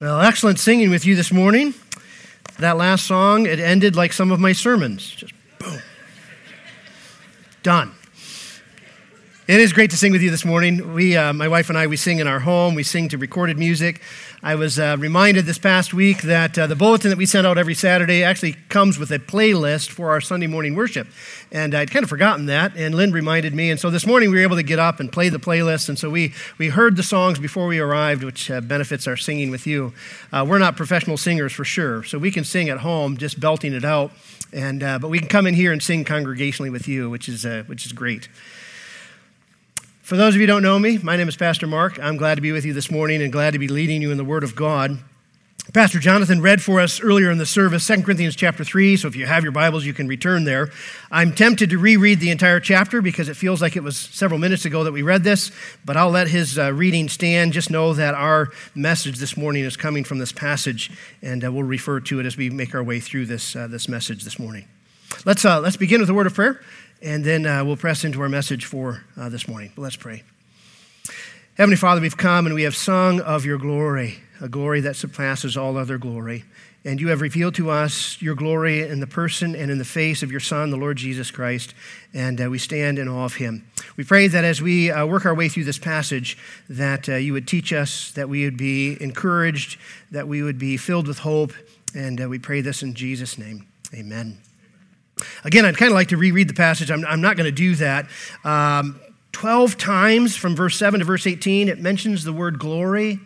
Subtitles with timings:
[0.00, 1.74] Well, excellent singing with you this morning.
[2.60, 5.10] That last song, it ended like some of my sermons.
[5.10, 5.82] Just boom.
[7.64, 7.92] Done.
[9.48, 10.92] It is great to sing with you this morning.
[10.92, 12.74] We, uh, my wife and I, we sing in our home.
[12.74, 14.02] We sing to recorded music.
[14.42, 17.56] I was uh, reminded this past week that uh, the bulletin that we send out
[17.56, 21.06] every Saturday actually comes with a playlist for our Sunday morning worship.
[21.50, 23.70] And I'd kind of forgotten that, and Lynn reminded me.
[23.70, 25.88] And so this morning we were able to get up and play the playlist.
[25.88, 29.50] And so we, we heard the songs before we arrived, which uh, benefits our singing
[29.50, 29.94] with you.
[30.30, 33.72] Uh, we're not professional singers for sure, so we can sing at home just belting
[33.72, 34.10] it out.
[34.52, 37.46] And, uh, but we can come in here and sing congregationally with you, which is,
[37.66, 38.28] which is great.
[40.08, 41.98] For those of you who don't know me, my name is Pastor Mark.
[42.02, 44.16] I'm glad to be with you this morning and glad to be leading you in
[44.16, 44.96] the Word of God.
[45.74, 49.14] Pastor Jonathan read for us earlier in the service 2 Corinthians chapter 3, so if
[49.14, 50.70] you have your Bibles, you can return there.
[51.10, 54.64] I'm tempted to reread the entire chapter because it feels like it was several minutes
[54.64, 55.52] ago that we read this,
[55.84, 57.52] but I'll let his uh, reading stand.
[57.52, 61.64] Just know that our message this morning is coming from this passage, and uh, we'll
[61.64, 64.64] refer to it as we make our way through this, uh, this message this morning.
[65.26, 66.62] Let's, uh, let's begin with a word of prayer
[67.02, 69.72] and then uh, we'll press into our message for uh, this morning.
[69.74, 70.22] But let's pray.
[71.56, 75.56] Heavenly Father, we've come and we have sung of your glory, a glory that surpasses
[75.56, 76.44] all other glory.
[76.84, 80.22] And you have revealed to us your glory in the person and in the face
[80.22, 81.74] of your Son, the Lord Jesus Christ,
[82.14, 83.66] and uh, we stand in awe of him.
[83.96, 86.38] We pray that as we uh, work our way through this passage,
[86.68, 89.78] that uh, you would teach us, that we would be encouraged,
[90.12, 91.52] that we would be filled with hope,
[91.94, 93.66] and uh, we pray this in Jesus' name.
[93.92, 94.38] Amen.
[95.44, 96.90] Again, I'd kind of like to reread the passage.
[96.90, 98.06] I'm, I'm not going to do that.
[98.44, 99.00] Um,
[99.32, 103.20] 12 times from verse 7 to verse 18, it mentions the word glory,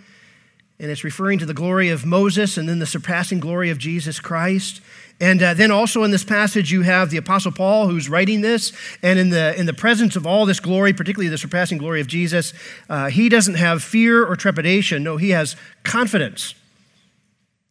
[0.78, 4.18] and it's referring to the glory of Moses and then the surpassing glory of Jesus
[4.20, 4.80] Christ.
[5.20, 8.72] And uh, then also in this passage, you have the Apostle Paul who's writing this.
[9.02, 12.08] And in the, in the presence of all this glory, particularly the surpassing glory of
[12.08, 12.52] Jesus,
[12.90, 15.04] uh, he doesn't have fear or trepidation.
[15.04, 16.56] No, he has confidence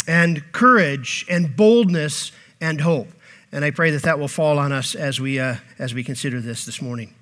[0.07, 3.09] and courage and boldness and hope.
[3.51, 6.39] And I pray that that will fall on us as we, uh, as we consider
[6.39, 7.13] this this morning.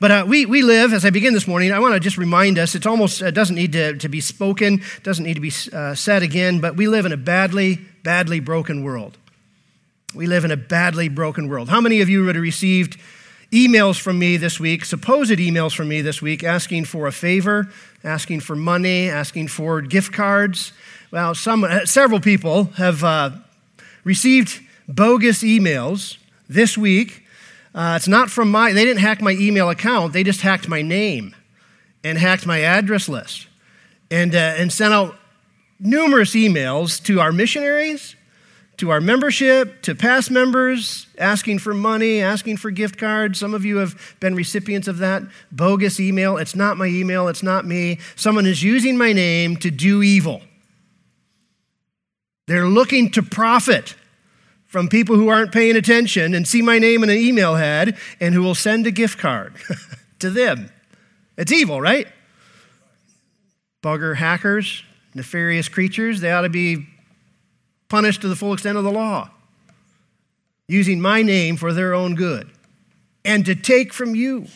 [0.00, 2.58] But uh, we, we live, as I begin this morning, I want to just remind
[2.58, 5.94] us, it almost uh, doesn't need to, to be spoken, doesn't need to be uh,
[5.94, 9.16] said again, but we live in a badly, badly broken world.
[10.14, 11.68] We live in a badly broken world.
[11.68, 12.98] How many of you would have received
[13.50, 17.68] emails from me this week, supposed emails from me this week, asking for a favor,
[18.04, 20.72] asking for money, asking for gift cards?
[21.10, 23.30] Well, some, uh, several people have uh,
[24.04, 27.24] received bogus emails this week.
[27.74, 30.82] Uh, it's not from my, they didn't hack my email account, they just hacked my
[30.82, 31.34] name
[32.04, 33.46] and hacked my address list
[34.10, 35.16] and, uh, and sent out
[35.80, 38.14] numerous emails to our missionaries,
[38.76, 43.38] to our membership, to past members, asking for money, asking for gift cards.
[43.38, 46.36] Some of you have been recipients of that bogus email.
[46.36, 47.98] It's not my email, it's not me.
[48.16, 50.42] Someone is using my name to do evil.
[52.46, 53.94] They're looking to profit
[54.72, 58.34] from people who aren't paying attention and see my name in an email head and
[58.34, 59.52] who will send a gift card
[60.18, 60.70] to them.
[61.36, 62.08] It's evil, right?
[63.82, 64.82] Bugger hackers,
[65.14, 66.86] nefarious creatures, they ought to be
[67.90, 69.30] punished to the full extent of the law,
[70.68, 72.50] using my name for their own good
[73.26, 74.46] and to take from you.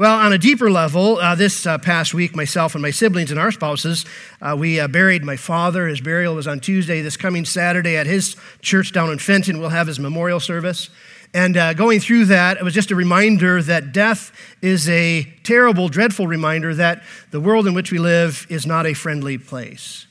[0.00, 3.38] Well, on a deeper level, uh, this uh, past week, myself and my siblings and
[3.38, 4.06] our spouses,
[4.40, 5.86] uh, we uh, buried my father.
[5.88, 7.02] His burial was on Tuesday.
[7.02, 10.88] This coming Saturday at his church down in Fenton, we'll have his memorial service.
[11.34, 15.90] And uh, going through that, it was just a reminder that death is a terrible,
[15.90, 20.06] dreadful reminder that the world in which we live is not a friendly place.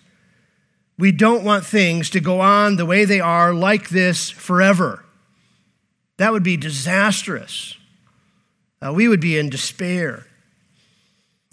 [0.99, 5.03] We don't want things to go on the way they are like this forever.
[6.17, 7.78] That would be disastrous
[8.81, 10.25] uh, we would be in despair.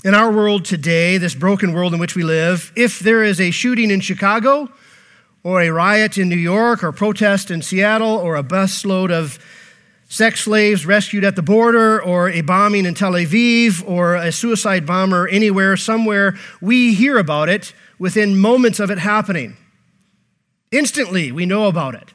[0.04, 3.50] In our world today, this broken world in which we live, if there is a
[3.50, 4.68] shooting in Chicago,
[5.42, 9.38] or a riot in New York, or protest in Seattle, or a busload of
[10.08, 14.86] sex slaves rescued at the border, or a bombing in Tel Aviv, or a suicide
[14.86, 19.56] bomber anywhere, somewhere, we hear about it within moments of it happening.
[20.70, 22.12] Instantly, we know about it.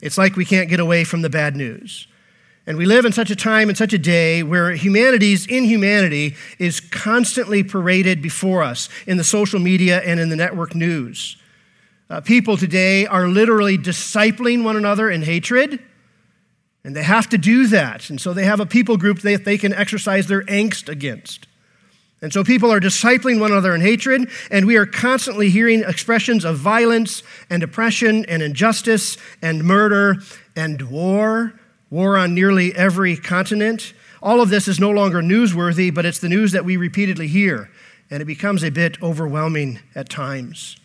[0.00, 2.06] It's like we can't get away from the bad news.
[2.64, 6.78] And we live in such a time and such a day where humanity's inhumanity is
[6.78, 11.36] constantly paraded before us in the social media and in the network news.
[12.08, 15.80] Uh, people today are literally discipling one another in hatred,
[16.84, 18.10] and they have to do that.
[18.10, 21.48] And so they have a people group that they can exercise their angst against.
[22.20, 26.44] And so people are discipling one another in hatred, and we are constantly hearing expressions
[26.44, 30.18] of violence and oppression and injustice and murder
[30.54, 31.54] and war
[31.92, 33.92] war on nearly every continent.
[34.22, 37.70] All of this is no longer newsworthy, but it's the news that we repeatedly hear,
[38.10, 40.78] and it becomes a bit overwhelming at times.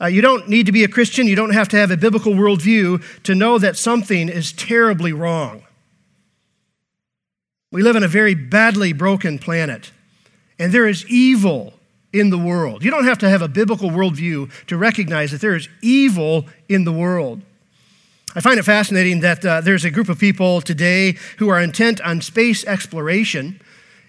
[0.00, 2.32] Uh, you don't need to be a Christian, you don't have to have a biblical
[2.32, 5.62] worldview to know that something is terribly wrong.
[7.70, 9.92] We live on a very badly broken planet,
[10.58, 11.74] and there is evil
[12.14, 12.82] in the world.
[12.82, 16.84] You don't have to have a biblical worldview to recognize that there is evil in
[16.84, 17.42] the world.
[18.36, 22.00] I find it fascinating that uh, there's a group of people today who are intent
[22.00, 23.60] on space exploration,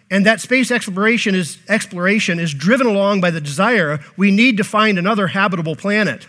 [0.09, 4.63] and that space exploration is, exploration is driven along by the desire we need to
[4.63, 6.27] find another habitable planet.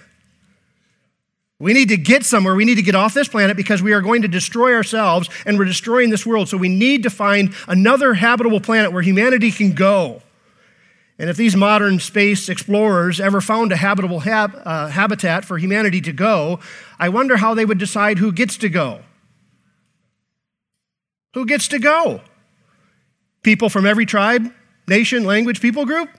[1.58, 2.54] We need to get somewhere.
[2.54, 5.58] We need to get off this planet because we are going to destroy ourselves and
[5.58, 6.50] we're destroying this world.
[6.50, 10.20] So we need to find another habitable planet where humanity can go.
[11.18, 16.00] And if these modern space explorers ever found a habitable hab, uh, habitat for humanity
[16.02, 16.60] to go,
[16.98, 19.00] I wonder how they would decide who gets to go.
[21.34, 22.20] Who gets to go?
[23.42, 24.52] People from every tribe,
[24.86, 26.10] nation, language, people group?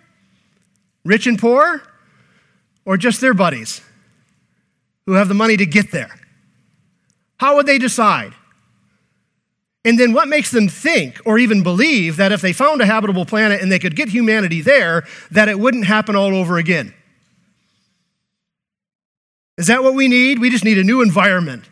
[1.04, 1.84] Rich and poor?
[2.86, 3.82] Or just their buddies?
[5.08, 6.14] who have the money to get there.
[7.40, 8.34] How would they decide?
[9.86, 13.26] And then what makes them think or even believe that if they found a habitable
[13.26, 16.94] planet and they could get humanity there, that it wouldn't happen all over again?
[19.58, 20.40] Is that what we need?
[20.40, 21.64] We just need a new environment.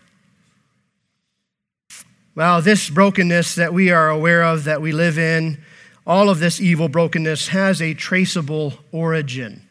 [2.35, 5.61] Well, this brokenness that we are aware of, that we live in,
[6.05, 9.61] all of this evil brokenness has a traceable origin.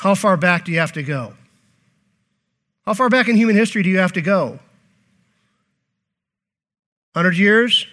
[0.00, 1.34] How far back do you have to go?
[2.86, 4.60] How far back in human history do you have to go?
[7.18, 7.84] 100 years?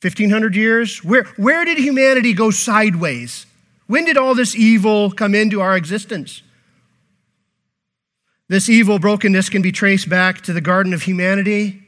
[0.00, 1.04] 1500 years?
[1.04, 3.44] Where, where did humanity go sideways?
[3.86, 6.40] When did all this evil come into our existence?
[8.48, 11.82] This evil brokenness can be traced back to the Garden of Humanity,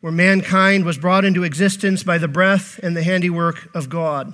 [0.00, 4.32] where mankind was brought into existence by the breath and the handiwork of God.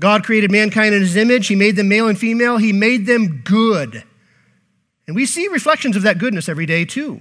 [0.00, 1.48] God created mankind in his image.
[1.48, 2.56] He made them male and female.
[2.56, 4.04] He made them good.
[5.06, 7.20] And we see reflections of that goodness every day, too.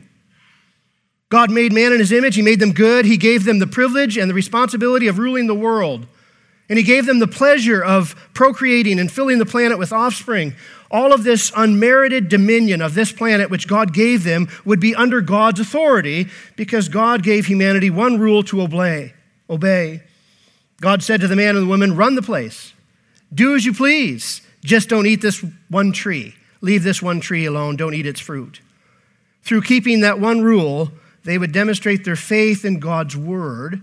[1.29, 4.17] God made man in his image, he made them good, he gave them the privilege
[4.17, 6.07] and the responsibility of ruling the world.
[6.69, 10.55] And he gave them the pleasure of procreating and filling the planet with offspring.
[10.89, 15.21] All of this unmerited dominion of this planet, which God gave them, would be under
[15.21, 19.13] God's authority because God gave humanity one rule to obey.
[19.49, 20.01] Obey.
[20.81, 22.73] God said to the man and the woman, Run the place.
[23.33, 24.41] Do as you please.
[24.63, 26.35] Just don't eat this one tree.
[26.61, 28.61] Leave this one tree alone, don't eat its fruit.
[29.43, 30.91] Through keeping that one rule,
[31.25, 33.81] they would demonstrate their faith in God's word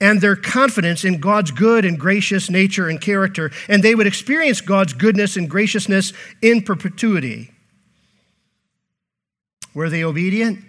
[0.00, 4.60] and their confidence in God's good and gracious nature and character, and they would experience
[4.60, 6.12] God's goodness and graciousness
[6.42, 7.50] in perpetuity.
[9.74, 10.60] Were they obedient?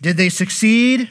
[0.00, 1.10] Did they succeed?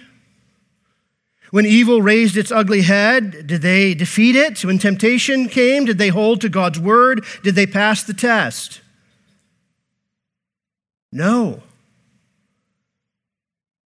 [1.51, 4.65] When evil raised its ugly head, did they defeat it?
[4.65, 7.23] When temptation came, did they hold to God's word?
[7.43, 8.81] Did they pass the test?
[11.11, 11.61] No.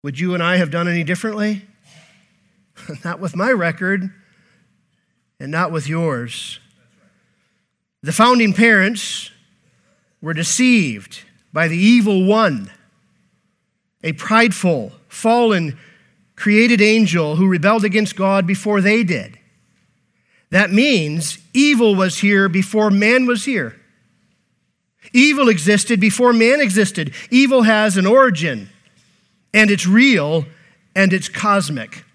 [0.07, 1.63] Would you and I have done any differently?
[3.03, 4.09] not with my record,
[5.37, 6.61] and not with yours.
[8.01, 9.31] The founding parents
[10.21, 12.71] were deceived by the evil one,
[14.01, 15.77] a prideful, fallen
[16.37, 19.37] created angel who rebelled against God before they did.
[20.51, 23.75] That means evil was here before man was here.
[25.11, 27.13] Evil existed before man existed.
[27.29, 28.69] Evil has an origin,
[29.57, 30.45] and it's real,
[30.95, 32.05] and it's cosmic.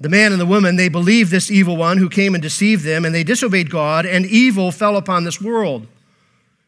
[0.00, 3.06] The man and the woman, they believed this evil one who came and deceived them,
[3.06, 5.86] and they disobeyed God, and evil fell upon this world.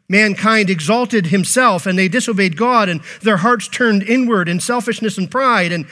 [0.09, 5.31] Mankind exalted himself and they disobeyed God, and their hearts turned inward in selfishness and
[5.31, 5.71] pride.
[5.71, 5.87] And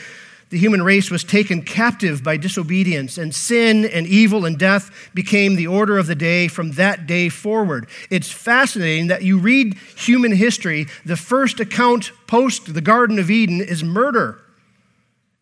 [0.53, 5.57] the human race was taken captive by disobedience, and sin and evil and death became
[5.57, 7.89] the order of the day from that day forward.
[8.11, 13.63] It's fascinating that you read human history, the first account post the Garden of Eden
[13.63, 14.43] is murder.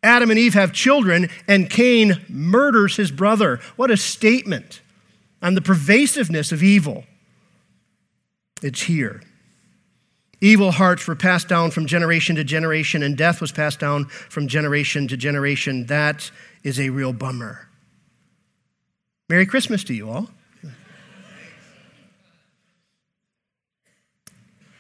[0.01, 3.59] Adam and Eve have children, and Cain murders his brother.
[3.75, 4.81] What a statement
[5.43, 7.03] on the pervasiveness of evil.
[8.63, 9.23] It's here.
[10.41, 14.49] Evil hearts were passed down from generation to generation, and death was passed down from
[14.49, 15.87] generation to generation.
[15.87, 16.31] That
[16.63, 17.69] is a real bummer.
[19.29, 20.31] Merry Christmas to you all.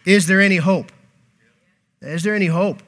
[0.06, 0.90] Is there any hope?
[2.00, 2.82] Is there any hope?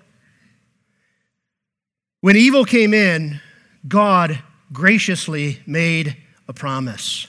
[2.23, 3.41] When evil came in,
[3.87, 6.17] God graciously made
[6.49, 7.27] a promise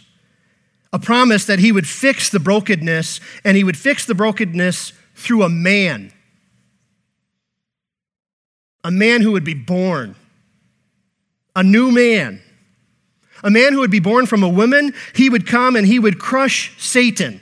[0.93, 5.43] a promise that he would fix the brokenness, and he would fix the brokenness through
[5.43, 6.11] a man.
[8.83, 10.15] A man who would be born,
[11.55, 12.41] a new man,
[13.43, 16.19] a man who would be born from a woman, he would come and he would
[16.19, 17.41] crush Satan.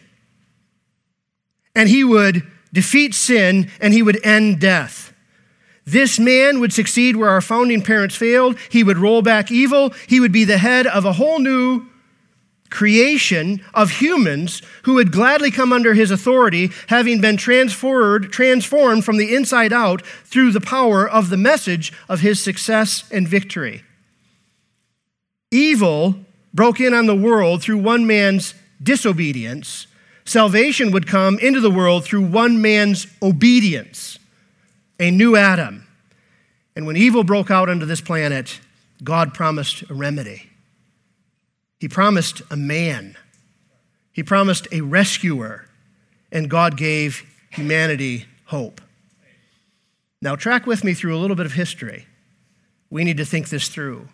[1.75, 5.13] And he would defeat sin and he would end death.
[5.85, 8.57] This man would succeed where our founding parents failed.
[8.69, 9.93] He would roll back evil.
[10.07, 11.87] He would be the head of a whole new
[12.71, 19.17] creation of humans who would gladly come under his authority, having been transferred, transformed from
[19.17, 23.83] the inside out through the power of the message of his success and victory.
[25.51, 26.15] Evil
[26.53, 29.85] broke in on the world through one man's disobedience.
[30.25, 34.17] Salvation would come into the world through one man's obedience,
[34.99, 35.85] a new Adam.
[36.75, 38.59] And when evil broke out onto this planet,
[39.03, 40.50] God promised a remedy.
[41.81, 43.17] He promised a man,
[44.13, 45.65] He promised a rescuer,
[46.31, 48.79] and God gave humanity hope.
[50.21, 52.05] Now, track with me through a little bit of history.
[52.91, 54.09] We need to think this through.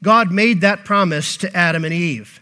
[0.00, 2.40] God made that promise to Adam and Eve.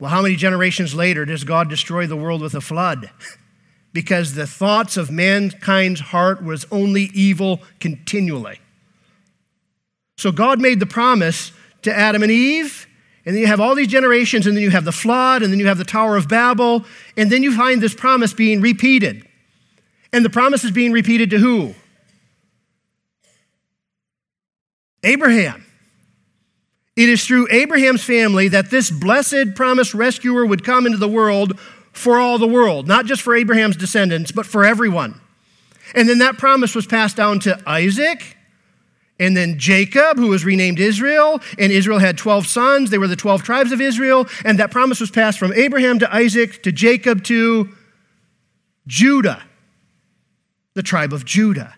[0.00, 3.10] Well, how many generations later does God destroy the world with a flood?
[3.92, 8.58] because the thoughts of mankind's heart was only evil continually.
[10.18, 12.86] So God made the promise to Adam and Eve,
[13.24, 15.60] and then you have all these generations, and then you have the flood, and then
[15.60, 16.84] you have the Tower of Babel,
[17.16, 19.26] and then you find this promise being repeated.
[20.12, 21.74] And the promise is being repeated to who?
[25.02, 25.64] Abraham.
[26.96, 31.58] It is through Abraham's family that this blessed promised rescuer would come into the world
[31.92, 35.20] for all the world, not just for Abraham's descendants, but for everyone.
[35.94, 38.36] And then that promise was passed down to Isaac,
[39.20, 42.88] and then Jacob, who was renamed Israel, and Israel had 12 sons.
[42.88, 44.26] They were the 12 tribes of Israel.
[44.46, 47.68] And that promise was passed from Abraham to Isaac to Jacob to
[48.86, 49.42] Judah,
[50.74, 51.74] the tribe of Judah.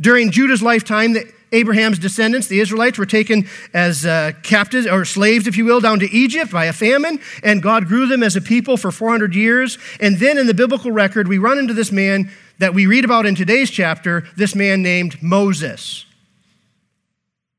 [0.00, 5.48] During Judah's lifetime, the, Abraham's descendants, the Israelites, were taken as uh, captives or slaves,
[5.48, 8.40] if you will, down to Egypt by a famine, and God grew them as a
[8.40, 9.78] people for 400 years.
[10.00, 13.26] And then in the biblical record, we run into this man that we read about
[13.26, 16.06] in today's chapter, this man named Moses.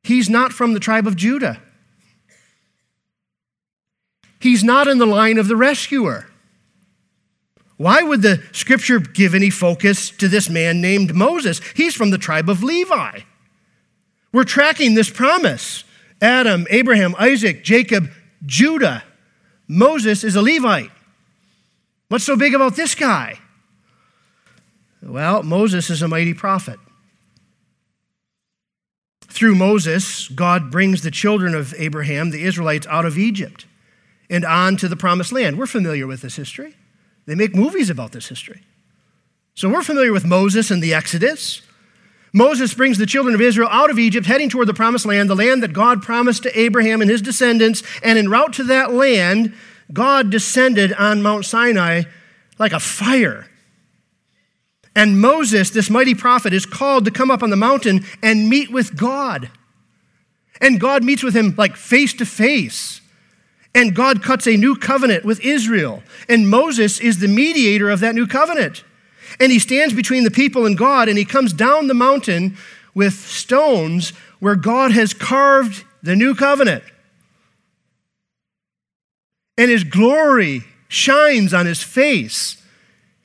[0.03, 1.59] He's not from the tribe of Judah.
[4.39, 6.27] He's not in the line of the rescuer.
[7.77, 11.61] Why would the scripture give any focus to this man named Moses?
[11.75, 13.21] He's from the tribe of Levi.
[14.31, 15.83] We're tracking this promise
[16.21, 18.09] Adam, Abraham, Isaac, Jacob,
[18.45, 19.03] Judah.
[19.67, 20.91] Moses is a Levite.
[22.09, 23.39] What's so big about this guy?
[25.01, 26.79] Well, Moses is a mighty prophet.
[29.33, 33.65] Through Moses, God brings the children of Abraham, the Israelites, out of Egypt
[34.29, 35.57] and on to the promised land.
[35.57, 36.75] We're familiar with this history.
[37.25, 38.61] They make movies about this history.
[39.55, 41.63] So we're familiar with Moses and the Exodus.
[42.31, 45.35] Moses brings the children of Israel out of Egypt, heading toward the promised land, the
[45.35, 47.81] land that God promised to Abraham and his descendants.
[48.03, 49.55] And en route to that land,
[49.91, 52.03] God descended on Mount Sinai
[52.59, 53.47] like a fire
[54.95, 58.71] and Moses, this mighty prophet, is called to come up on the mountain and meet
[58.71, 59.49] with God.
[60.61, 63.01] And God meets with him like face to face.
[63.75, 66.03] And God cuts a new covenant with Israel.
[66.29, 68.83] And Moses is the mediator of that new covenant.
[69.39, 72.55] And he stands between the people and God, and he comes down the mountain
[72.93, 76.83] with stones where God has carved the new covenant.
[79.57, 82.62] And his glory shines on his face.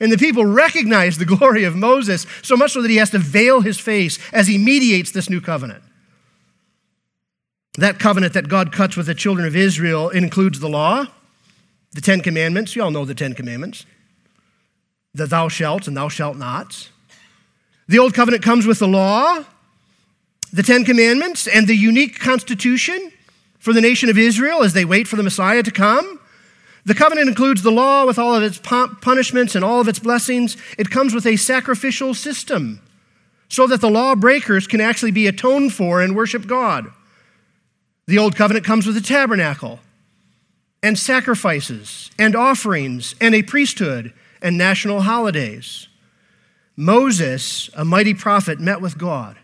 [0.00, 3.18] And the people recognize the glory of Moses so much so that he has to
[3.18, 5.82] veil his face as he mediates this new covenant.
[7.78, 11.06] That covenant that God cuts with the children of Israel includes the law,
[11.92, 12.74] the Ten Commandments.
[12.74, 13.86] You all know the Ten Commandments.
[15.14, 16.90] The thou shalt and thou shalt nots.
[17.88, 19.44] The Old Covenant comes with the law,
[20.52, 23.12] the Ten Commandments, and the unique constitution
[23.58, 26.17] for the nation of Israel as they wait for the Messiah to come.
[26.84, 30.56] The covenant includes the law with all of its punishments and all of its blessings.
[30.78, 32.80] It comes with a sacrificial system
[33.48, 36.86] so that the lawbreakers can actually be atoned for and worship God.
[38.06, 39.80] The old covenant comes with a tabernacle
[40.82, 45.88] and sacrifices and offerings and a priesthood and national holidays.
[46.76, 49.36] Moses, a mighty prophet, met with God.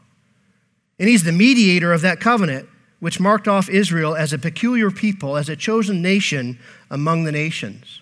[0.99, 2.69] And he's the mediator of that covenant
[3.01, 6.59] which marked off Israel as a peculiar people, as a chosen nation
[6.91, 8.01] among the nations.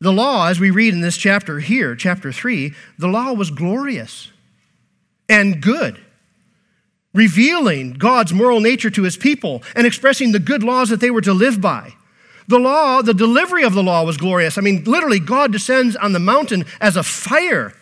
[0.00, 4.30] The law, as we read in this chapter here, chapter 3, the law was glorious
[5.28, 5.98] and good,
[7.14, 11.22] revealing God's moral nature to his people and expressing the good laws that they were
[11.22, 11.94] to live by.
[12.46, 14.58] The law, the delivery of the law was glorious.
[14.58, 17.72] I mean, literally, God descends on the mountain as a fire,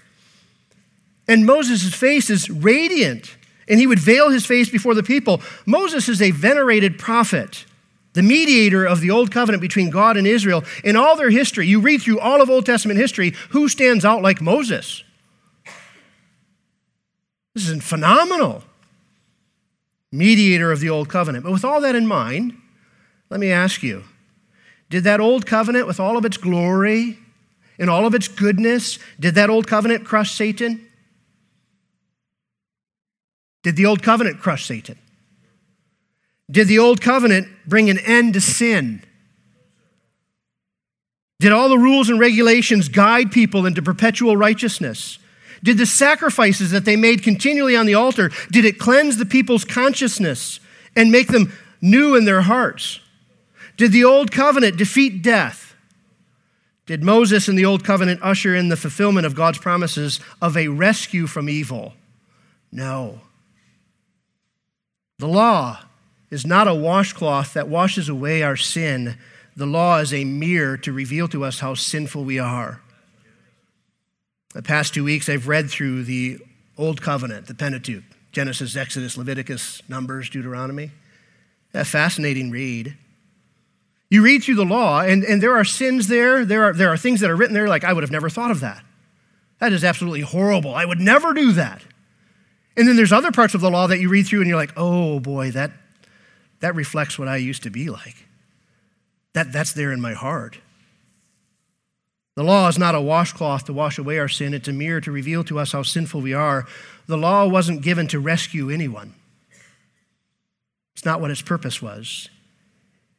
[1.26, 3.36] and Moses' face is radiant
[3.72, 5.40] and he would veil his face before the people.
[5.64, 7.64] Moses is a venerated prophet,
[8.12, 10.62] the mediator of the old covenant between God and Israel.
[10.84, 14.20] In all their history, you read through all of Old Testament history, who stands out
[14.20, 15.02] like Moses?
[17.54, 18.62] This is phenomenal.
[20.12, 21.42] Mediator of the old covenant.
[21.42, 22.54] But with all that in mind,
[23.30, 24.04] let me ask you
[24.90, 27.18] did that old covenant, with all of its glory
[27.78, 30.86] and all of its goodness, did that old covenant crush Satan?
[33.62, 34.98] Did the old covenant crush Satan?
[36.50, 39.02] Did the old covenant bring an end to sin?
[41.40, 45.18] Did all the rules and regulations guide people into perpetual righteousness?
[45.62, 49.64] Did the sacrifices that they made continually on the altar, did it cleanse the people's
[49.64, 50.60] consciousness
[50.94, 53.00] and make them new in their hearts?
[53.76, 55.74] Did the old covenant defeat death?
[56.86, 60.68] Did Moses and the old covenant usher in the fulfillment of God's promises of a
[60.68, 61.94] rescue from evil?
[62.70, 63.20] No.
[65.22, 65.78] The law
[66.32, 69.16] is not a washcloth that washes away our sin.
[69.54, 72.80] The law is a mirror to reveal to us how sinful we are.
[74.52, 76.38] The past two weeks, I've read through the
[76.76, 78.02] Old Covenant, the Pentateuch
[78.32, 80.90] Genesis, Exodus, Leviticus, Numbers, Deuteronomy.
[81.72, 82.96] A fascinating read.
[84.10, 86.44] You read through the law, and, and there are sins there.
[86.44, 88.50] There are, there are things that are written there like, I would have never thought
[88.50, 88.82] of that.
[89.60, 90.74] That is absolutely horrible.
[90.74, 91.84] I would never do that.
[92.76, 94.72] And then there's other parts of the law that you read through and you're like,
[94.76, 95.72] oh boy, that,
[96.60, 98.26] that reflects what I used to be like.
[99.34, 100.58] That, that's there in my heart.
[102.34, 105.12] The law is not a washcloth to wash away our sin, it's a mirror to
[105.12, 106.66] reveal to us how sinful we are.
[107.06, 109.14] The law wasn't given to rescue anyone,
[110.94, 112.28] it's not what its purpose was.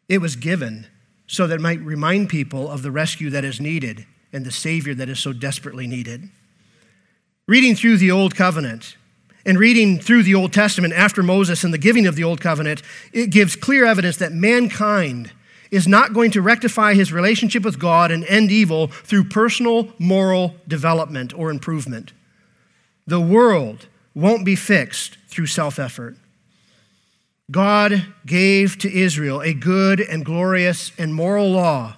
[0.10, 0.88] It was given
[1.27, 4.93] so that it might remind people of the rescue that is needed and the Savior
[4.95, 6.29] that is so desperately needed.
[7.48, 8.98] Reading through the Old Covenant
[9.45, 12.81] and reading through the Old Testament after Moses and the giving of the Old Covenant,
[13.12, 15.31] it gives clear evidence that mankind
[15.69, 20.55] is not going to rectify his relationship with God and end evil through personal moral
[20.68, 22.13] development or improvement.
[23.07, 26.15] The world won't be fixed through self effort.
[27.51, 31.98] God gave to Israel a good and glorious and moral law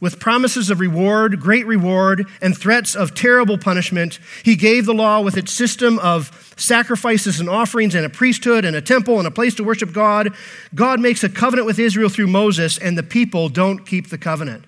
[0.00, 4.18] with promises of reward, great reward, and threats of terrible punishment.
[4.42, 8.76] He gave the law with its system of sacrifices and offerings and a priesthood and
[8.76, 10.34] a temple and a place to worship God.
[10.74, 14.64] God makes a covenant with Israel through Moses, and the people don't keep the covenant.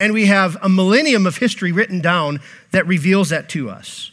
[0.00, 2.40] And we have a millennium of history written down
[2.72, 4.10] that reveals that to us.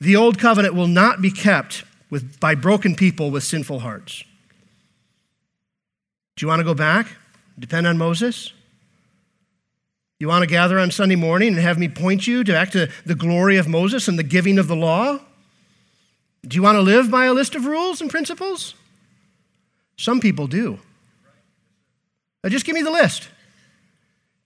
[0.00, 4.22] The old covenant will not be kept with, by broken people with sinful hearts.
[6.36, 7.08] Do you want to go back?
[7.58, 8.52] Depend on Moses?
[10.18, 13.14] You want to gather on Sunday morning and have me point you back to the
[13.14, 15.18] glory of Moses and the giving of the law?
[16.46, 18.74] Do you want to live by a list of rules and principles?
[19.98, 20.78] Some people do.
[22.42, 23.28] Now just give me the list.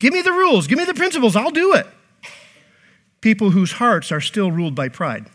[0.00, 0.66] Give me the rules.
[0.66, 1.37] Give me the principles.
[1.37, 1.87] I'll do it.
[3.20, 5.26] People whose hearts are still ruled by pride.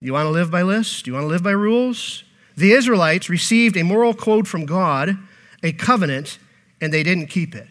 [0.00, 1.02] You want to live by lists?
[1.02, 2.22] Do you want to live by rules?
[2.56, 5.16] The Israelites received a moral code from God
[5.62, 6.38] a covenant
[6.80, 7.66] and they didn't keep it.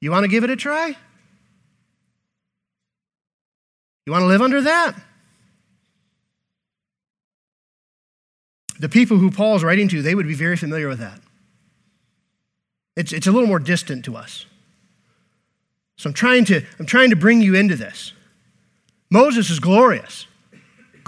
[0.00, 0.96] You want to give it a try?
[4.06, 4.94] You want to live under that?
[8.80, 11.20] The people who Paul is writing to, they would be very familiar with that.
[12.96, 14.46] It's, it's a little more distant to us.
[15.96, 18.12] So I'm trying to, I'm trying to bring you into this.
[19.10, 20.26] Moses is glorious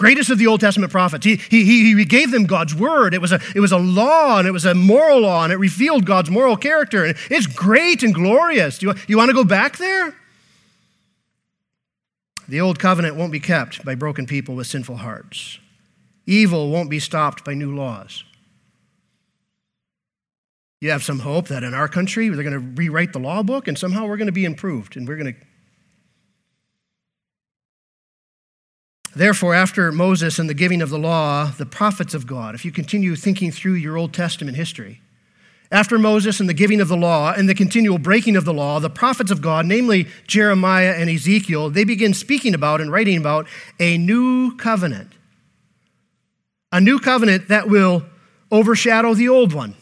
[0.00, 1.26] greatest of the Old Testament prophets.
[1.26, 3.12] He, he, he gave them God's word.
[3.12, 5.56] It was, a, it was a law and it was a moral law and it
[5.56, 7.04] revealed God's moral character.
[7.04, 8.78] And it's great and glorious.
[8.78, 10.16] Do you, you want to go back there?
[12.48, 15.58] The old covenant won't be kept by broken people with sinful hearts.
[16.26, 18.24] Evil won't be stopped by new laws.
[20.80, 23.68] You have some hope that in our country they're going to rewrite the law book
[23.68, 25.40] and somehow we're going to be improved and we're going to
[29.14, 32.70] Therefore, after Moses and the giving of the law, the prophets of God, if you
[32.70, 35.00] continue thinking through your Old Testament history,
[35.72, 38.80] after Moses and the giving of the law and the continual breaking of the law,
[38.80, 43.46] the prophets of God, namely Jeremiah and Ezekiel, they begin speaking about and writing about
[43.78, 45.12] a new covenant.
[46.72, 48.04] A new covenant that will
[48.50, 49.76] overshadow the old one.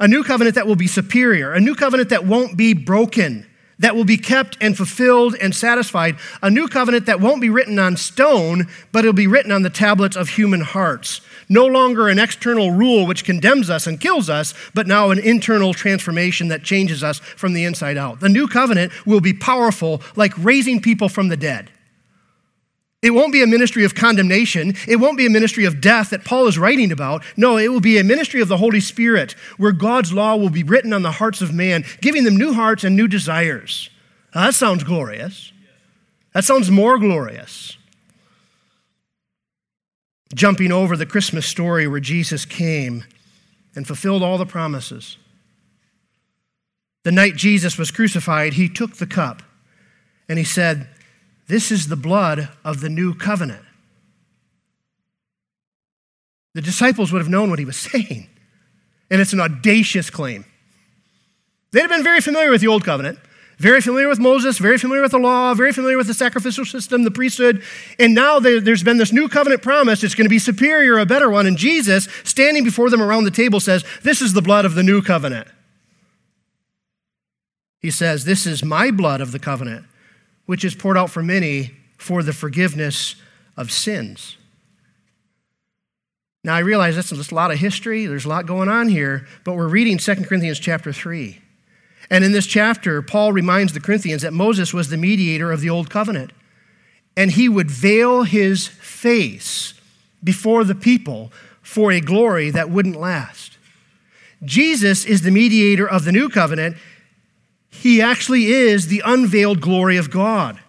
[0.00, 1.52] A new covenant that will be superior.
[1.52, 3.46] A new covenant that won't be broken
[3.78, 7.78] that will be kept and fulfilled and satisfied, a new covenant that won't be written
[7.78, 11.20] on stone, but it'll be written on the tablets of human hearts.
[11.48, 15.74] No longer an external rule which condemns us and kills us, but now an internal
[15.74, 18.20] transformation that changes us from the inside out.
[18.20, 21.70] The new covenant will be powerful like raising people from the dead.
[23.06, 24.74] It won't be a ministry of condemnation.
[24.88, 27.22] It won't be a ministry of death that Paul is writing about.
[27.36, 30.64] No, it will be a ministry of the Holy Spirit where God's law will be
[30.64, 33.90] written on the hearts of man, giving them new hearts and new desires.
[34.34, 35.52] Now, that sounds glorious.
[36.32, 37.76] That sounds more glorious.
[40.34, 43.04] Jumping over the Christmas story where Jesus came
[43.76, 45.16] and fulfilled all the promises.
[47.04, 49.44] The night Jesus was crucified, he took the cup
[50.28, 50.88] and he said,
[51.48, 53.64] This is the blood of the new covenant.
[56.54, 58.28] The disciples would have known what he was saying,
[59.10, 60.44] and it's an audacious claim.
[61.72, 63.18] They'd have been very familiar with the old covenant,
[63.58, 67.04] very familiar with Moses, very familiar with the law, very familiar with the sacrificial system,
[67.04, 67.62] the priesthood.
[67.98, 70.04] And now there's been this new covenant promise.
[70.04, 71.46] It's going to be superior, a better one.
[71.46, 74.82] And Jesus, standing before them around the table, says, This is the blood of the
[74.82, 75.48] new covenant.
[77.80, 79.86] He says, This is my blood of the covenant,
[80.46, 83.16] which is poured out for many for the forgiveness
[83.56, 84.36] of sins.
[86.44, 89.54] Now, I realize that's a lot of history, there's a lot going on here, but
[89.54, 91.40] we're reading 2 Corinthians chapter 3.
[92.08, 95.70] And in this chapter, Paul reminds the Corinthians that Moses was the mediator of the
[95.70, 96.32] old covenant.
[97.16, 99.74] And he would veil his face
[100.22, 101.32] before the people
[101.62, 103.58] for a glory that wouldn't last.
[104.44, 106.76] Jesus is the mediator of the new covenant.
[107.80, 110.60] He actually is the unveiled glory of God.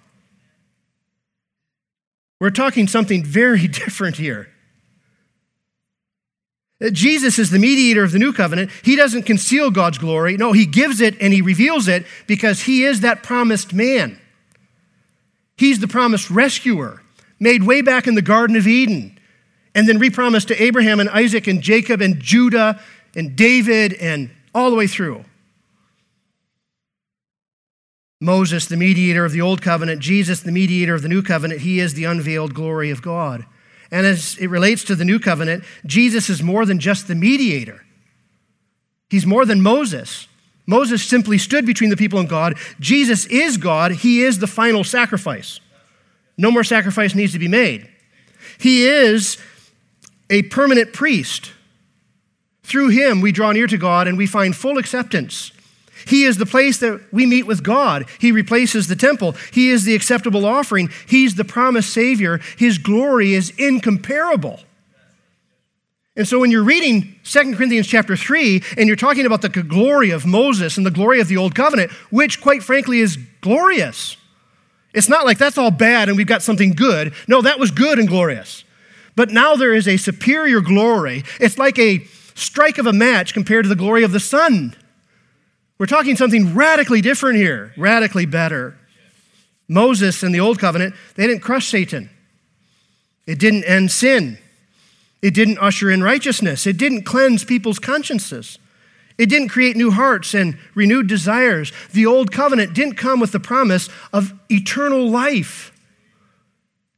[2.40, 4.50] We're talking something very different here.
[6.92, 8.70] Jesus is the mediator of the new covenant.
[8.84, 10.38] He doesn't conceal God's glory.
[10.38, 14.20] No, he gives it and he reveals it because he is that promised man.
[15.58, 17.02] He's the promised rescuer
[17.40, 19.18] made way back in the Garden of Eden
[19.74, 22.80] and then repromised to Abraham and Isaac and Jacob and Judah
[23.16, 25.26] and David and all the way through.
[28.20, 31.80] Moses, the mediator of the old covenant, Jesus, the mediator of the new covenant, he
[31.80, 33.46] is the unveiled glory of God.
[33.92, 37.86] And as it relates to the new covenant, Jesus is more than just the mediator,
[39.10, 40.28] he's more than Moses.
[40.70, 42.58] Moses simply stood between the people and God.
[42.82, 45.62] Jesus is God, he is the final sacrifice.
[46.38, 47.88] No more sacrifice needs to be made.
[48.58, 49.38] He is
[50.30, 51.54] a permanent priest.
[52.64, 55.54] Through him, we draw near to God and we find full acceptance
[56.08, 58.06] he is the place that we meet with God.
[58.20, 59.36] He replaces the temple.
[59.52, 60.90] He is the acceptable offering.
[61.08, 62.40] He's the promised Savior.
[62.58, 64.60] His glory is incomparable.
[66.16, 70.10] And so when you're reading 2 Corinthians chapter 3 and you're talking about the glory
[70.10, 74.18] of Moses and the glory of the old covenant, which quite frankly is glorious.
[74.96, 77.14] It's not like that's all bad and we've got something good.
[77.28, 78.64] No, that was good and glorious.
[79.16, 81.24] But now there is a superior glory.
[81.40, 84.76] It's like a strike of a match compared to the glory of the sun.
[85.78, 88.78] We're talking something radically different here, radically better.
[89.68, 92.10] Moses and the Old Covenant, they didn't crush Satan.
[93.26, 94.40] It didn't end sin.
[95.22, 96.66] It didn't usher in righteousness.
[96.66, 98.58] It didn't cleanse people's consciences.
[99.18, 101.72] It didn't create new hearts and renewed desires.
[101.92, 105.72] The Old Covenant didn't come with the promise of eternal life.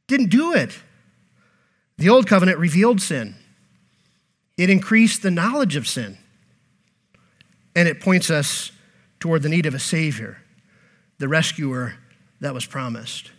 [0.06, 0.78] Didn't do it.
[1.98, 3.34] The Old Covenant revealed sin,
[4.56, 6.16] it increased the knowledge of sin
[7.74, 8.72] and it points us
[9.18, 10.38] toward the need of a Savior,
[11.18, 11.94] the rescuer
[12.40, 13.30] that was promised.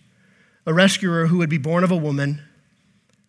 [0.66, 2.42] A rescuer who would be born of a woman,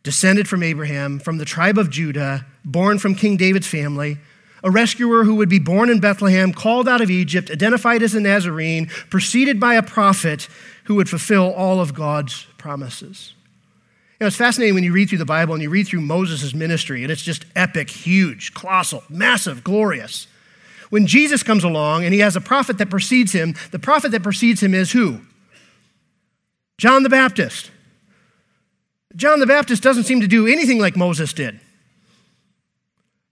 [0.02, 4.18] descended from Abraham, from the tribe of Judah, born from King David's family.
[4.64, 8.20] A rescuer who would be born in Bethlehem, called out of Egypt, identified as a
[8.20, 10.48] Nazarene, preceded by a prophet
[10.84, 13.34] who would fulfill all of God's promises.
[14.20, 16.54] You know, it's fascinating when you read through the Bible and you read through Moses'
[16.54, 20.28] ministry, and it's just epic, huge, colossal, massive, glorious.
[20.92, 24.22] When Jesus comes along and he has a prophet that precedes him, the prophet that
[24.22, 25.22] precedes him is who?
[26.76, 27.70] John the Baptist.
[29.16, 31.59] John the Baptist doesn't seem to do anything like Moses did.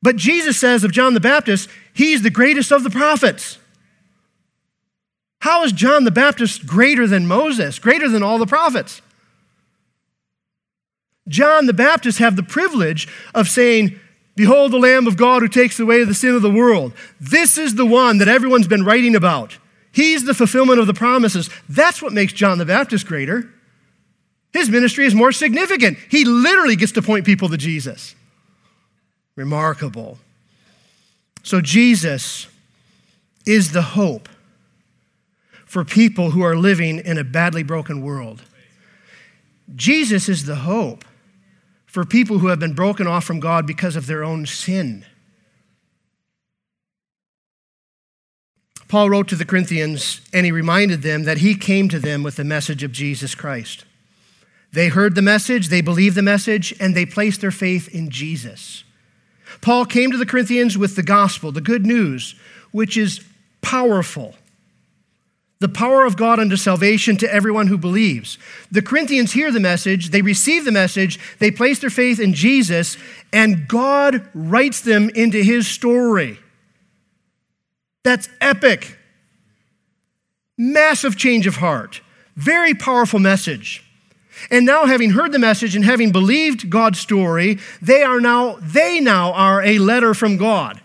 [0.01, 3.59] But Jesus says of John the Baptist, he's the greatest of the prophets.
[5.41, 9.03] How is John the Baptist greater than Moses, greater than all the prophets?
[11.29, 14.01] John the Baptist have the privilege of saying,
[14.37, 16.93] Behold the Lamb of God who takes away the sin of the world.
[17.21, 19.59] This is the one that everyone's been writing about.
[19.93, 21.51] He's the fulfillment of the promises.
[21.69, 23.51] That's what makes John the Baptist greater.
[24.53, 25.99] His ministry is more significant.
[26.11, 28.15] He literally gets to point people to Jesus.
[29.37, 30.19] Remarkable.
[31.43, 32.47] So, Jesus
[33.47, 34.29] is the hope
[35.65, 38.43] for people who are living in a badly broken world.
[39.75, 41.05] Jesus is the hope
[41.91, 45.05] for people who have been broken off from God because of their own sin.
[48.87, 52.37] Paul wrote to the Corinthians and he reminded them that he came to them with
[52.37, 53.85] the message of Jesus Christ.
[54.73, 58.85] They heard the message, they believed the message, and they placed their faith in Jesus.
[59.61, 62.37] Paul came to the Corinthians with the gospel, the good news,
[62.71, 63.25] which is
[63.63, 64.37] powerful.
[65.61, 68.39] The power of God unto salvation to everyone who believes.
[68.73, 72.97] The Corinthians hear the message, they receive the message, they place their faith in Jesus,
[73.31, 76.39] and God writes them into his story.
[78.03, 78.97] That's epic.
[80.57, 82.01] Massive change of heart.
[82.37, 83.85] Very powerful message.
[84.51, 89.01] And now having heard the message and having believed God's story, they are now they
[89.01, 90.81] now are a letter from God.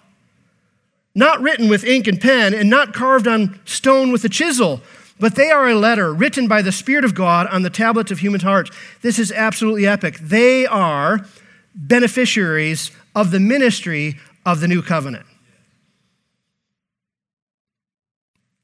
[1.15, 4.81] Not written with ink and pen and not carved on stone with a chisel,
[5.17, 8.19] but they are a letter written by the Spirit of God on the tablets of
[8.19, 8.69] human hearts.
[9.01, 10.19] This is absolutely epic.
[10.19, 11.25] They are
[11.73, 15.25] beneficiaries of the ministry of the new covenant.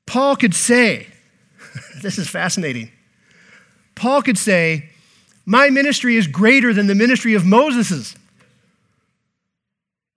[0.05, 1.07] Paul could say,
[2.01, 2.91] this is fascinating.
[3.95, 4.89] Paul could say,
[5.45, 8.15] My ministry is greater than the ministry of Moses's.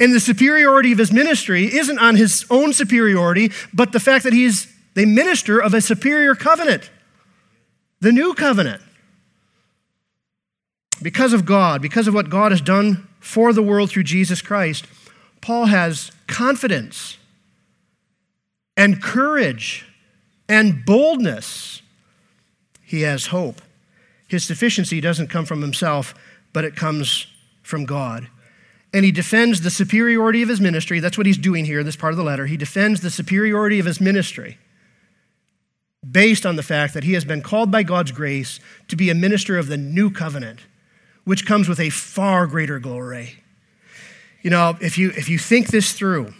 [0.00, 4.32] And the superiority of his ministry isn't on his own superiority, but the fact that
[4.32, 6.90] he's the minister of a superior covenant,
[8.00, 8.82] the new covenant.
[11.02, 14.86] Because of God, because of what God has done for the world through Jesus Christ,
[15.40, 17.18] Paul has confidence
[18.76, 19.86] and courage
[20.48, 21.82] and boldness.
[22.82, 23.60] He has hope.
[24.28, 26.14] His sufficiency doesn't come from himself,
[26.52, 27.26] but it comes
[27.62, 28.28] from God.
[28.94, 31.00] And he defends the superiority of his ministry.
[31.00, 32.46] That's what he's doing here in this part of the letter.
[32.46, 34.56] He defends the superiority of his ministry
[36.08, 39.14] based on the fact that he has been called by God's grace to be a
[39.14, 40.60] minister of the new covenant,
[41.24, 43.42] which comes with a far greater glory.
[44.42, 46.32] You know, if you, if you think this through,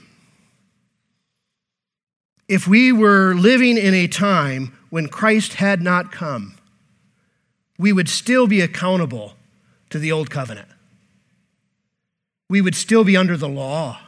[2.47, 6.57] if we were living in a time when Christ had not come,
[7.79, 9.33] we would still be accountable
[9.91, 10.69] to the old covenant.
[12.49, 13.99] We would still be under the law.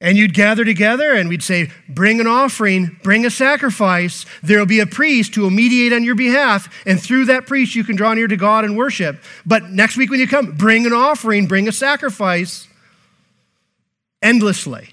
[0.00, 4.26] And you'd gather together and we'd say, Bring an offering, bring a sacrifice.
[4.42, 6.68] There'll be a priest who will mediate on your behalf.
[6.84, 9.22] And through that priest, you can draw near to God and worship.
[9.46, 12.68] But next week when you come, bring an offering, bring a sacrifice
[14.20, 14.90] endlessly.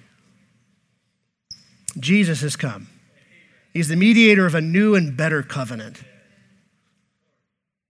[1.99, 2.87] Jesus has come.
[3.73, 6.01] He's the mediator of a new and better covenant.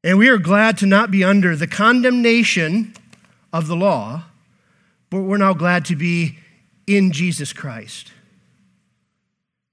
[0.04, 2.95] And we are glad to not be under the condemnation
[3.54, 4.24] of the law,
[5.10, 6.38] but we're now glad to be
[6.88, 8.12] in Jesus Christ.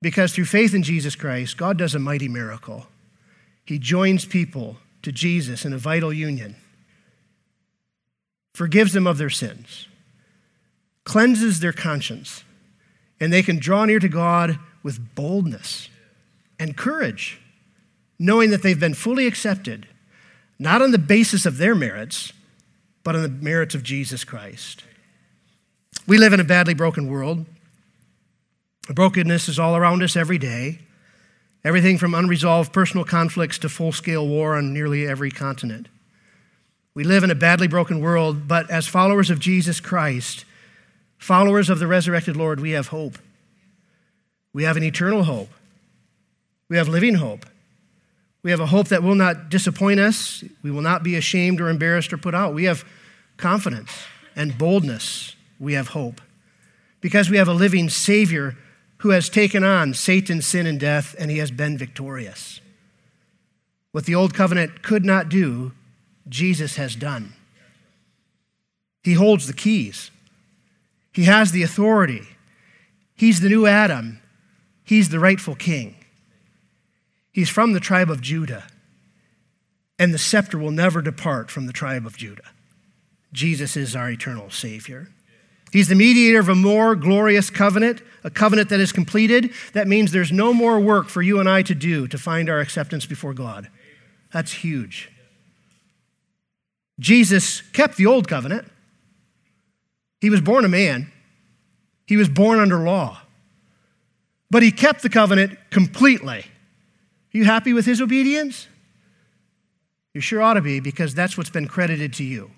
[0.01, 2.87] Because through faith in Jesus Christ, God does a mighty miracle.
[3.65, 6.57] He joins people to Jesus in a vital union,
[8.55, 9.89] forgives them of their sins,
[11.05, 12.45] cleanses their conscience,
[13.21, 15.89] and they can draw near to God with boldness
[16.59, 17.41] and courage,
[18.19, 19.87] knowing that they've been fully accepted
[20.59, 22.33] not on the basis of their merits,
[23.05, 24.85] but on the merits of Jesus Christ.
[26.07, 27.45] We live in a badly broken world.
[28.89, 30.81] Brokenness is all around us every day.
[31.65, 35.89] Everything from unresolved personal conflicts to full scale war on nearly every continent.
[36.95, 40.45] We live in a badly broken world, but as followers of Jesus Christ,
[41.19, 43.19] followers of the resurrected Lord, we have hope.
[44.53, 45.51] We have an eternal hope.
[46.69, 47.47] We have living hope.
[48.49, 50.43] We have a hope that will not disappoint us.
[50.63, 52.55] We will not be ashamed or embarrassed or put out.
[52.55, 52.83] We have
[53.37, 53.91] confidence
[54.35, 55.37] and boldness.
[55.61, 56.23] We have hope
[57.03, 58.57] because we have a living Savior
[59.01, 62.63] who has taken on Satan's sin and death, and he has been victorious.
[63.93, 65.73] What the old covenant could not do,
[66.27, 67.35] Jesus has done.
[69.03, 70.11] He holds the keys,
[71.13, 72.23] he has the authority.
[73.15, 74.23] He's the new Adam,
[74.85, 75.98] he's the rightful king.
[77.33, 78.65] He's from the tribe of Judah,
[79.99, 82.51] and the scepter will never depart from the tribe of Judah.
[83.33, 85.09] Jesus is our eternal Savior.
[85.71, 89.53] He's the mediator of a more glorious covenant, a covenant that is completed.
[89.75, 92.61] That means there's no more work for you and I to do to find our
[92.61, 93.69] acceptance before God.
[94.33, 95.11] That's huge.
[96.99, 98.67] Jesus kept the old covenant.
[100.21, 101.13] He was born a man,
[102.07, 103.21] he was born under law,
[104.51, 106.47] but he kept the covenant completely.
[107.35, 108.69] Are you happy with his obedience?
[110.15, 112.51] You sure ought to be because that's what's been credited to you.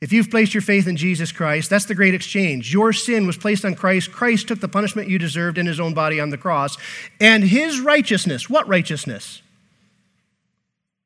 [0.00, 2.72] If you've placed your faith in Jesus Christ, that's the great exchange.
[2.72, 4.12] Your sin was placed on Christ.
[4.12, 6.76] Christ took the punishment you deserved in his own body on the cross.
[7.18, 9.40] And his righteousness, what righteousness?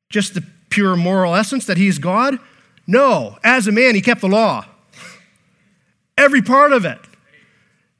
[0.09, 2.37] Just the pure moral essence that he's God?
[2.85, 3.37] No.
[3.43, 4.65] As a man, he kept the law.
[6.17, 6.99] Every part of it.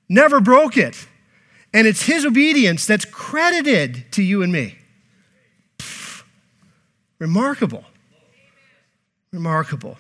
[0.10, 1.08] Never broke it.
[1.74, 4.78] And it's his obedience that's credited to you and me.
[7.20, 7.86] Remarkable.
[9.32, 9.98] Remarkable.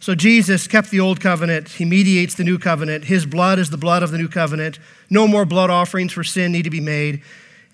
[0.00, 1.68] So Jesus kept the old covenant.
[1.68, 3.04] He mediates the new covenant.
[3.04, 4.78] His blood is the blood of the new covenant.
[5.10, 7.22] No more blood offerings for sin need to be made.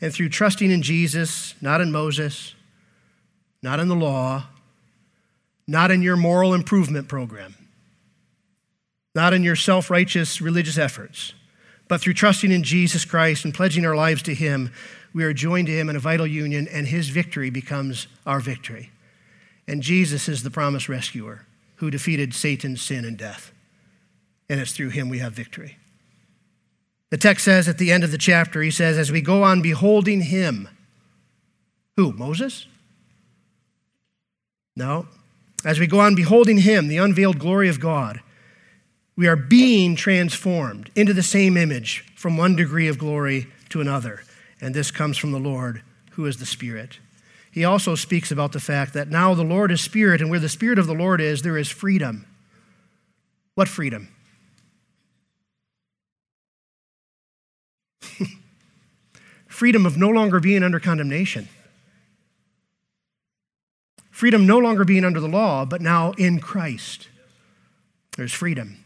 [0.00, 2.54] And through trusting in Jesus, not in Moses,
[3.62, 4.46] not in the law,
[5.66, 7.54] not in your moral improvement program,
[9.14, 11.34] not in your self righteous religious efforts,
[11.88, 14.72] but through trusting in Jesus Christ and pledging our lives to Him,
[15.12, 18.90] we are joined to Him in a vital union, and His victory becomes our victory.
[19.68, 23.52] And Jesus is the promised rescuer who defeated Satan's sin and death.
[24.48, 25.78] And it's through Him we have victory.
[27.10, 29.62] The text says at the end of the chapter, he says, as we go on
[29.62, 30.68] beholding Him,
[31.96, 32.12] who?
[32.12, 32.66] Moses?
[34.74, 35.06] No.
[35.64, 38.20] As we go on beholding Him, the unveiled glory of God,
[39.16, 44.22] we are being transformed into the same image from one degree of glory to another.
[44.60, 46.98] And this comes from the Lord, who is the Spirit.
[47.50, 50.48] He also speaks about the fact that now the Lord is Spirit, and where the
[50.48, 52.26] Spirit of the Lord is, there is freedom.
[53.54, 54.08] What freedom?
[59.46, 61.48] freedom of no longer being under condemnation.
[64.10, 67.08] Freedom no longer being under the law, but now in Christ.
[68.16, 68.83] There's freedom.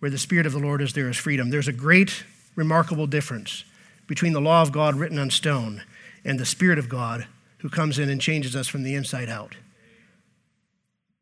[0.00, 1.50] Where the Spirit of the Lord is, there is freedom.
[1.50, 2.24] There's a great,
[2.56, 3.64] remarkable difference
[4.06, 5.82] between the law of God written on stone
[6.24, 7.26] and the Spirit of God
[7.58, 9.54] who comes in and changes us from the inside out.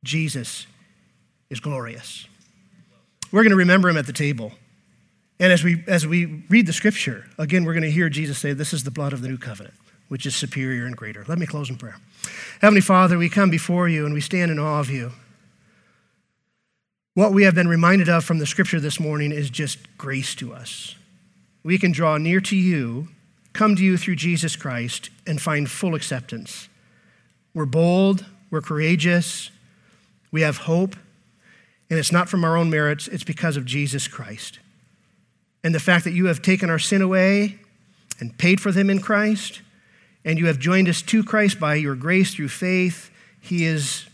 [0.05, 0.67] Jesus
[1.51, 2.27] is glorious.
[3.33, 4.53] We're going to remember him at the table.
[5.41, 8.53] And as we, as we read the scripture, again, we're going to hear Jesus say,
[8.53, 9.75] This is the blood of the new covenant,
[10.09, 11.25] which is superior and greater.
[11.29, 11.97] Let me close in prayer.
[12.61, 15.12] Heavenly Father, we come before you and we stand in awe of you.
[17.18, 20.54] What we have been reminded of from the scripture this morning is just grace to
[20.54, 20.94] us.
[21.64, 23.09] We can draw near to you,
[23.52, 26.68] come to you through Jesus Christ, and find full acceptance.
[27.54, 29.50] We're bold, we're courageous,
[30.31, 30.94] we have hope,
[31.90, 34.61] and it's not from our own merits, it's because of Jesus Christ.
[35.64, 37.59] And the fact that you have taken our sin away
[38.20, 39.61] and paid for them in Christ,
[40.24, 44.09] and you have joined us to Christ by your grace through faith, He is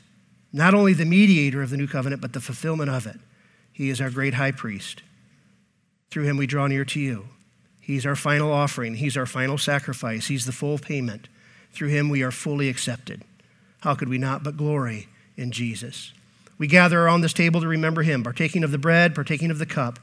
[0.55, 3.19] not only the mediator of the new covenant, but the fulfillment of it.
[3.73, 5.03] He is our great high priest.
[6.11, 7.27] Through him we draw near to you.
[7.81, 11.29] He's our final offering, He's our final sacrifice, He's the full payment.
[11.73, 13.23] Through him we are fully accepted.
[13.81, 16.13] How could we not but glory in Jesus?
[16.57, 19.67] We gather around this table to remember him, partaking of the bread, partaking of the
[19.67, 19.99] cup,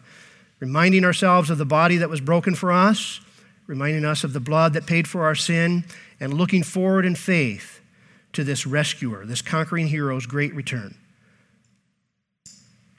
[0.59, 3.21] reminding ourselves of the body that was broken for us,
[3.67, 5.85] reminding us of the blood that paid for our sin,
[6.19, 7.80] and looking forward in faith
[8.33, 10.95] to this rescuer, this conquering hero's great return.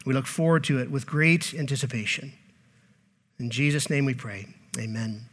[0.04, 2.32] We look forward to it with great anticipation.
[3.38, 4.46] In Jesus' name we pray.
[4.78, 5.28] Amen.